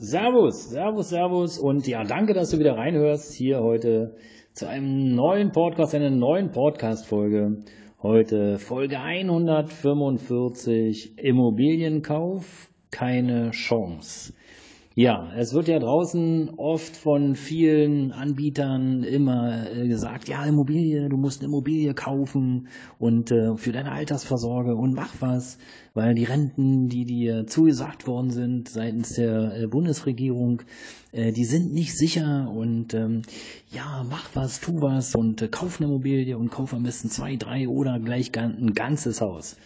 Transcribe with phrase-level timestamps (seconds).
[0.00, 4.14] Servus, Servus, Servus und ja, danke, dass du wieder reinhörst hier heute
[4.52, 7.64] zu einem neuen Podcast, einer neuen Podcast-Folge.
[8.00, 14.34] Heute Folge 145 Immobilienkauf, keine Chance.
[15.00, 21.16] Ja, es wird ja draußen oft von vielen Anbietern immer äh, gesagt, ja, Immobilie, du
[21.16, 22.66] musst eine Immobilie kaufen
[22.98, 25.58] und äh, für deine Altersvorsorge und mach was,
[25.94, 30.62] weil die Renten, die dir zugesagt worden sind seitens der äh, Bundesregierung,
[31.12, 33.22] die sind nicht sicher und ähm,
[33.70, 37.68] ja, mach was, tu was und kauf eine Immobilie und kauf am besten zwei, drei
[37.68, 39.56] oder gleich ein ganzes Haus.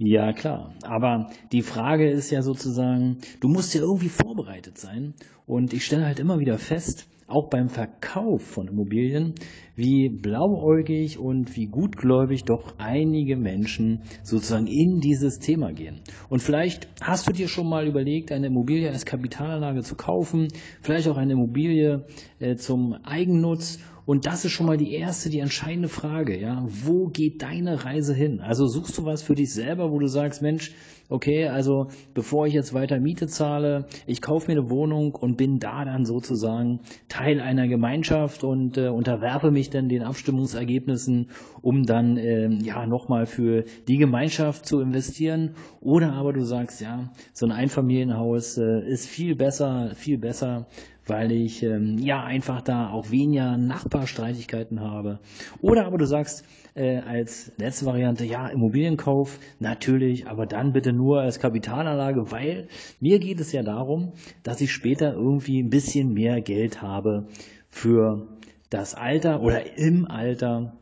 [0.00, 0.74] Ja, klar.
[0.82, 5.14] Aber die Frage ist ja sozusagen, du musst ja irgendwie vorbereitet sein.
[5.46, 9.34] Und ich stelle halt immer wieder fest, auch beim Verkauf von Immobilien,
[9.76, 16.00] wie blauäugig und wie gutgläubig doch einige Menschen sozusagen in dieses Thema gehen.
[16.30, 20.48] Und vielleicht hast du dir schon mal überlegt, eine Immobilie als Kapitalanlage zu kaufen,
[20.80, 22.06] vielleicht auch eine Immobilie
[22.38, 23.78] äh, zum Eigennutz
[24.08, 26.64] und das ist schon mal die erste, die entscheidende Frage, ja.
[26.66, 28.40] Wo geht deine Reise hin?
[28.40, 30.72] Also suchst du was für dich selber, wo du sagst, Mensch,
[31.10, 35.58] okay, also bevor ich jetzt weiter Miete zahle, ich kaufe mir eine Wohnung und bin
[35.58, 41.28] da dann sozusagen Teil einer Gemeinschaft und äh, unterwerfe mich dann den Abstimmungsergebnissen,
[41.60, 45.50] um dann äh, ja nochmal für die Gemeinschaft zu investieren.
[45.82, 50.66] Oder aber du sagst, ja, so ein Einfamilienhaus äh, ist viel besser, viel besser
[51.08, 55.20] weil ich ähm, ja einfach da auch weniger Nachbarstreitigkeiten habe.
[55.60, 61.20] Oder aber du sagst äh, als letzte Variante, ja, Immobilienkauf natürlich, aber dann bitte nur
[61.20, 62.68] als Kapitalanlage, weil
[63.00, 64.12] mir geht es ja darum,
[64.42, 67.26] dass ich später irgendwie ein bisschen mehr Geld habe
[67.68, 68.28] für
[68.70, 70.76] das Alter oder im Alter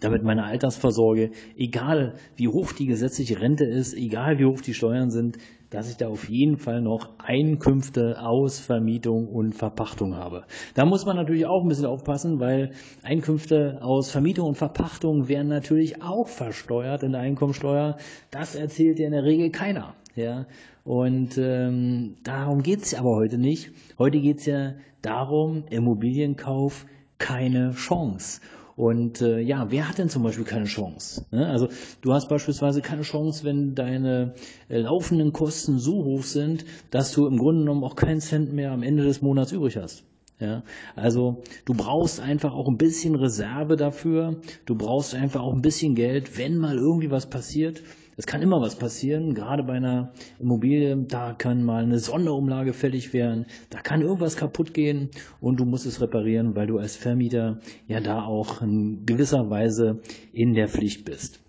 [0.00, 5.10] damit meine Altersvorsorge, egal wie hoch die gesetzliche Rente ist, egal wie hoch die Steuern
[5.10, 5.38] sind,
[5.70, 10.44] dass ich da auf jeden Fall noch Einkünfte aus Vermietung und Verpachtung habe.
[10.74, 12.70] Da muss man natürlich auch ein bisschen aufpassen, weil
[13.02, 17.96] Einkünfte aus Vermietung und Verpachtung werden natürlich auch versteuert in der Einkommensteuer.
[18.30, 19.94] Das erzählt ja in der Regel keiner.
[20.14, 20.46] Ja,
[20.84, 23.72] und ähm, darum geht's aber heute nicht.
[23.98, 26.86] Heute geht's ja darum, Immobilienkauf
[27.18, 28.40] keine Chance.
[28.76, 31.24] Und äh, ja, wer hat denn zum Beispiel keine Chance?
[31.30, 31.46] Ne?
[31.46, 31.68] Also
[32.00, 34.34] du hast beispielsweise keine Chance, wenn deine
[34.68, 38.72] äh, laufenden Kosten so hoch sind, dass du im Grunde genommen auch keinen Cent mehr
[38.72, 40.04] am Ende des Monats übrig hast.
[40.40, 40.64] Ja,
[40.96, 44.40] also du brauchst einfach auch ein bisschen Reserve dafür.
[44.66, 47.82] Du brauchst einfach auch ein bisschen Geld, wenn mal irgendwie was passiert.
[48.16, 53.12] Es kann immer was passieren, gerade bei einer Immobilie, da kann mal eine Sonderumlage fällig
[53.12, 57.58] werden, da kann irgendwas kaputt gehen und du musst es reparieren, weil du als Vermieter
[57.88, 60.00] ja da auch in gewisser Weise
[60.32, 61.40] in der Pflicht bist.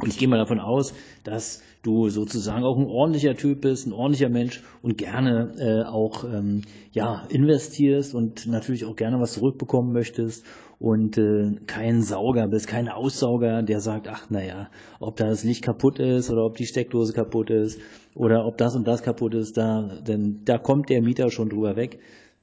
[0.00, 0.94] Und ich gehe mal davon aus,
[1.24, 6.24] dass du sozusagen auch ein ordentlicher Typ bist, ein ordentlicher Mensch und gerne äh, auch
[6.24, 10.44] ähm, ja investierst und natürlich auch gerne was zurückbekommen möchtest
[10.78, 14.70] und äh, kein Sauger bist, kein Aussauger, der sagt, ach naja,
[15.00, 17.80] ob das Licht kaputt ist oder ob die Steckdose kaputt ist
[18.14, 21.74] oder ob das und das kaputt ist, da, denn da kommt der Mieter schon drüber
[21.74, 21.98] weg.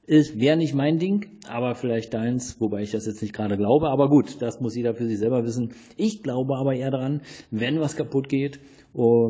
[0.08, 3.88] Ist, wäre nicht mein Ding, aber vielleicht deins, wobei ich das jetzt nicht gerade glaube.
[3.88, 5.74] Aber gut, das muss jeder für sich selber wissen.
[5.96, 8.60] Ich glaube aber eher daran, wenn was kaputt geht,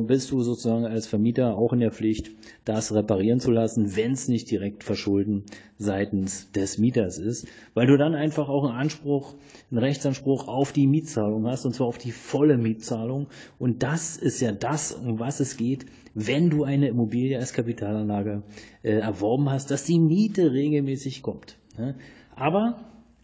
[0.07, 2.31] bist du sozusagen als Vermieter auch in der Pflicht,
[2.65, 5.43] das reparieren zu lassen, wenn es nicht direkt Verschulden
[5.77, 9.35] seitens des Mieters ist, weil du dann einfach auch einen Anspruch,
[9.71, 13.27] einen Rechtsanspruch auf die Mietzahlung hast, und zwar auf die volle Mietzahlung.
[13.59, 18.45] Und das ist ja das, um was es geht, wenn du eine Immobilie als Kapitalanlage
[18.85, 21.59] äh, erworben hast, dass die Miete regelmäßig kommt.
[21.77, 21.97] Ne?
[22.37, 22.79] Aber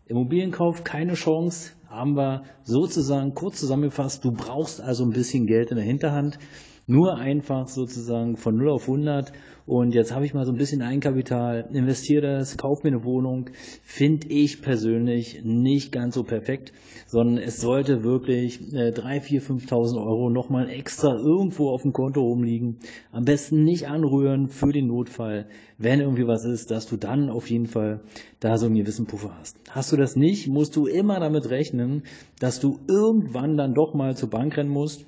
[0.07, 4.25] Immobilienkauf keine Chance, haben wir sozusagen kurz zusammengefasst.
[4.25, 6.39] Du brauchst also ein bisschen Geld in der Hinterhand.
[6.87, 9.33] Nur einfach sozusagen von 0 auf 100
[9.65, 13.51] und jetzt habe ich mal so ein bisschen Eigenkapital, investiere das, kaufe mir eine Wohnung,
[13.85, 16.73] finde ich persönlich nicht ganz so perfekt,
[17.07, 22.21] sondern es sollte wirklich äh, 3, 4, 5.000 Euro nochmal extra irgendwo auf dem Konto
[22.21, 22.79] rumliegen.
[23.13, 25.47] Am besten nicht anrühren für den Notfall,
[25.79, 28.01] wenn irgendwie was ist, dass du dann auf jeden Fall
[28.41, 29.57] da so einen gewissen Puffer hast.
[29.71, 32.03] Hast du das nicht, musst du immer damit rechnen,
[32.41, 35.07] dass du irgendwann dann doch mal zur Bank rennen musst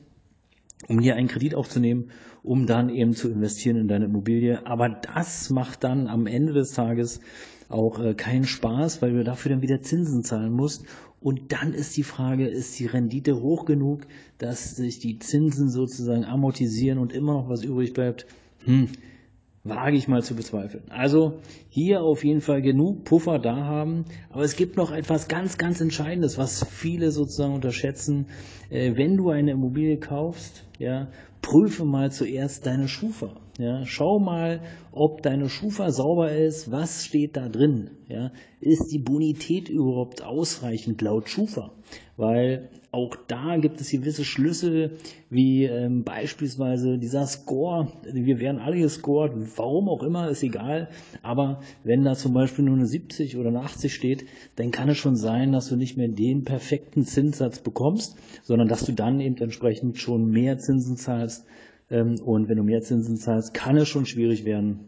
[0.89, 2.11] um hier einen Kredit aufzunehmen,
[2.43, 4.67] um dann eben zu investieren in deine Immobilie.
[4.67, 7.21] Aber das macht dann am Ende des Tages
[7.69, 10.85] auch äh, keinen Spaß, weil du dafür dann wieder Zinsen zahlen musst.
[11.21, 14.07] Und dann ist die Frage, ist die Rendite hoch genug,
[14.39, 18.27] dass sich die Zinsen sozusagen amortisieren und immer noch was übrig bleibt?
[18.65, 18.89] Hm,
[19.65, 20.85] wage ich mal zu bezweifeln.
[20.91, 21.39] Also
[21.71, 24.05] hier auf jeden Fall genug Puffer da haben.
[24.29, 28.27] Aber es gibt noch etwas ganz, ganz Entscheidendes, was viele sozusagen unterschätzen.
[28.69, 31.07] Äh, wenn du eine Immobilie kaufst, ja,
[31.45, 33.37] prüfe mal zuerst deine Schufa.
[33.59, 34.61] Ja, schau mal,
[34.91, 36.73] ob deine Schufa sauber ist.
[36.73, 37.91] Was steht da drin?
[38.09, 41.71] Ja, ist die Bonität überhaupt ausreichend laut Schufa?
[42.17, 44.99] Weil auch da gibt es gewisse Schlüssel,
[45.29, 47.89] wie ähm, beispielsweise dieser Score.
[48.13, 50.89] Wir werden alle gescored, warum auch immer, ist egal.
[51.23, 54.97] Aber wenn da zum Beispiel nur eine 70 oder eine 80 steht, dann kann es
[54.97, 59.37] schon sein, dass du nicht mehr den perfekten Zinssatz bekommst, sondern dass du dann eben
[59.39, 61.34] entsprechend schon mehr Zinsen zahlst.
[61.91, 64.81] Ähm, und wenn du mehr Zinsen zahlst, kann es schon schwierig werden,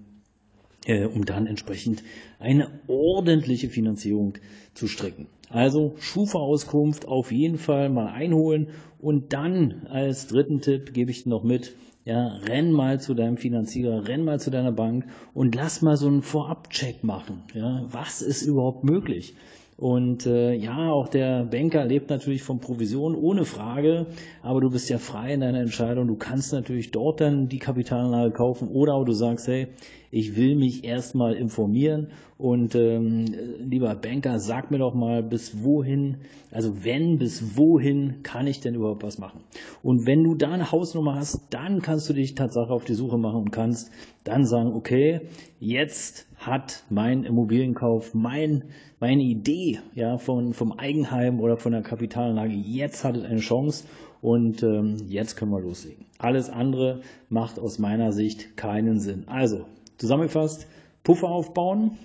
[0.86, 2.02] äh, um dann entsprechend
[2.38, 4.34] eine ordentliche Finanzierung
[4.74, 5.26] zu strecken.
[5.48, 11.44] Also Schufa-Auskunft auf jeden Fall mal einholen und dann als dritten Tipp gebe ich noch
[11.44, 15.96] mit, ja, renn mal zu deinem Finanzierer, renn mal zu deiner Bank und lass mal
[15.96, 17.42] so einen Vorabcheck machen.
[17.54, 19.34] Ja, was ist überhaupt möglich?
[19.76, 24.06] Und äh, ja, auch der Banker lebt natürlich von Provision, ohne Frage,
[24.42, 26.06] aber du bist ja frei in deiner Entscheidung.
[26.06, 29.68] Du kannst natürlich dort dann die Kapitalanlage kaufen oder aber du sagst, hey,
[30.10, 32.08] ich will mich erstmal informieren
[32.38, 33.26] und ähm,
[33.58, 36.18] lieber Banker, sag mir doch mal, bis wohin,
[36.50, 39.40] also wenn, bis wohin kann ich denn überhaupt was machen?
[39.82, 43.18] Und wenn du da eine Hausnummer hast, dann kannst du dich tatsächlich auf die Suche
[43.18, 43.90] machen und kannst
[44.24, 45.22] dann sagen, okay,
[45.60, 48.64] jetzt hat mein Immobilienkauf, mein,
[49.00, 53.84] meine Idee ja, von, vom Eigenheim oder von der Kapitalanlage, jetzt hat es eine Chance
[54.20, 56.06] und ähm, jetzt können wir loslegen.
[56.18, 59.24] Alles andere macht aus meiner Sicht keinen Sinn.
[59.26, 59.66] Also,
[59.98, 60.66] zusammengefasst,
[61.02, 61.98] Puffer aufbauen,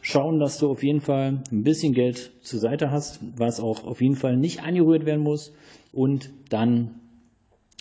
[0.00, 4.00] schauen, dass du auf jeden Fall ein bisschen Geld zur Seite hast, was auch auf
[4.00, 5.52] jeden Fall nicht angerührt werden muss
[5.92, 7.00] und dann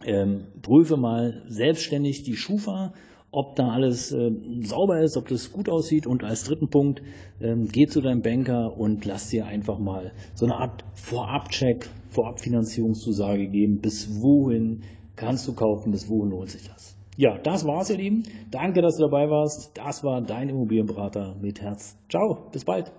[0.05, 2.93] ähm, prüfe mal selbstständig die Schufa,
[3.31, 4.31] ob da alles äh,
[4.61, 6.05] sauber ist, ob das gut aussieht.
[6.05, 7.01] Und als dritten Punkt,
[7.39, 13.47] ähm, geh zu deinem Banker und lass dir einfach mal so eine Art Vorabcheck, Vorabfinanzierungszusage
[13.47, 14.83] geben, bis wohin
[15.15, 16.97] kannst du kaufen, bis wohin lohnt sich das.
[17.17, 18.23] Ja, das war's, ihr Lieben.
[18.51, 19.77] Danke, dass du dabei warst.
[19.77, 21.97] Das war dein Immobilienberater mit Herz.
[22.09, 22.91] Ciao, bis bald.